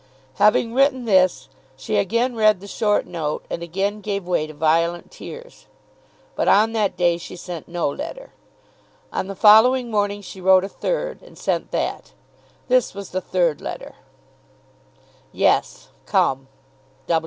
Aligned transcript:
Having 0.37 0.73
written 0.73 1.05
this 1.05 1.47
she 1.77 1.95
again 1.97 2.35
read 2.35 2.59
the 2.59 2.65
short 2.65 3.05
note, 3.05 3.45
and 3.51 3.61
again 3.61 4.01
gave 4.01 4.25
way 4.25 4.47
to 4.47 4.53
violent 4.55 5.11
tears. 5.11 5.67
But 6.35 6.47
on 6.47 6.71
that 6.71 6.97
day 6.97 7.19
she 7.19 7.35
sent 7.35 7.67
no 7.67 7.87
letter. 7.87 8.31
On 9.13 9.27
the 9.27 9.35
following 9.35 9.91
morning 9.91 10.23
she 10.23 10.41
wrote 10.41 10.63
a 10.63 10.67
third, 10.67 11.21
and 11.21 11.37
sent 11.37 11.69
that. 11.69 12.13
This 12.67 12.95
was 12.95 13.11
the 13.11 13.21
third 13.21 13.61
letter: 13.61 13.93
Yes. 15.31 15.89
Come. 16.07 16.47